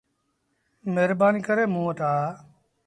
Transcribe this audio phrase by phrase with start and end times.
[0.93, 2.13] مهربآنيٚ ڪري موݩ وٽ آ۔